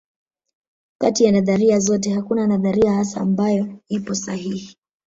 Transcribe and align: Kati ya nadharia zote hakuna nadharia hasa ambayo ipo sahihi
Kati 0.97 1.23
ya 1.23 1.31
nadharia 1.31 1.79
zote 1.79 2.09
hakuna 2.13 2.47
nadharia 2.47 2.93
hasa 2.93 3.21
ambayo 3.21 3.75
ipo 3.89 4.15
sahihi 4.15 4.77